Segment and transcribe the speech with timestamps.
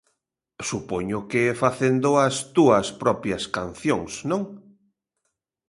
[0.69, 4.41] Supoño que facendo as túas propias cancións, non?